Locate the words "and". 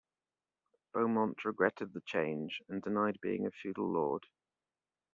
2.67-2.81